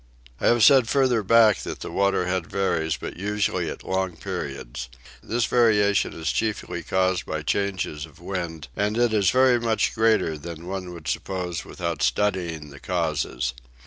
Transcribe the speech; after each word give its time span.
I 0.39 0.47
have 0.47 0.63
said 0.63 0.89
further 0.89 1.21
back 1.21 1.59
that 1.59 1.81
the 1.81 1.91
water 1.91 2.25
head 2.25 2.47
varies, 2.47 2.97
but 2.97 3.17
usually 3.17 3.69
at 3.69 3.83
long 3.83 4.17
periods. 4.17 4.89
This 5.21 5.45
variation 5.45 6.11
is 6.13 6.31
chiefly 6.31 6.81
caused 6.81 7.27
by 7.27 7.43
changes 7.43 8.07
of 8.07 8.19
wind, 8.19 8.67
and 8.75 8.97
it 8.97 9.13
is 9.13 9.29
very 9.29 9.59
much 9.59 9.93
greater 9.93 10.39
than 10.39 10.65
one 10.65 10.91
would 10.91 11.07
suppose 11.07 11.63
without 11.63 12.01
studying 12.01 12.71
the 12.71 12.79
causes. 12.79 13.53